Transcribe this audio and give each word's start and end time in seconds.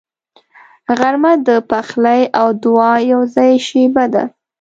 غرمه 0.97 1.33
د 1.47 1.49
پخلي 1.69 2.21
او 2.39 2.47
دعا 2.63 2.93
یوځای 3.11 3.51
شیبه 3.67 4.05
ده 4.13 4.23